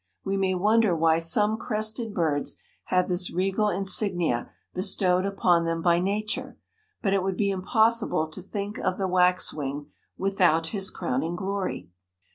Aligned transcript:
We 0.25 0.35
may 0.35 0.55
wonder 0.55 0.95
why 0.95 1.19
some 1.19 1.57
crested 1.57 2.11
birds 2.11 2.57
have 2.85 3.07
this 3.07 3.31
regal 3.31 3.69
insignia 3.69 4.49
bestowed 4.73 5.27
upon 5.27 5.65
them 5.65 5.83
by 5.83 5.99
nature, 5.99 6.57
but 7.03 7.13
it 7.13 7.21
would 7.21 7.37
be 7.37 7.51
impossible 7.51 8.27
to 8.29 8.41
think 8.41 8.79
of 8.79 8.97
the 8.97 9.07
waxwing 9.07 9.91
without 10.17 10.69
his 10.69 10.89
crowning 10.89 11.35
glory. 11.35 11.91